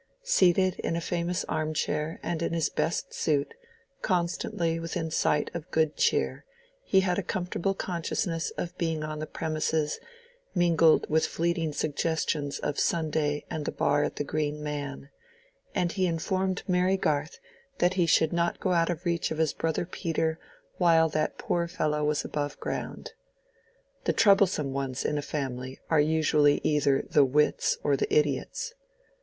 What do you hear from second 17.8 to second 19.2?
he should not go out of